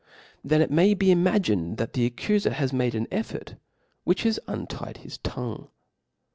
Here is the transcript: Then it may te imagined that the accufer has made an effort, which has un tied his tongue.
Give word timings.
Then 0.43 0.63
it 0.63 0.71
may 0.71 0.95
te 0.95 1.11
imagined 1.11 1.77
that 1.77 1.93
the 1.93 2.09
accufer 2.09 2.51
has 2.53 2.73
made 2.73 2.95
an 2.95 3.05
effort, 3.11 3.53
which 4.03 4.23
has 4.23 4.39
un 4.47 4.65
tied 4.65 4.97
his 5.05 5.19
tongue. 5.19 5.67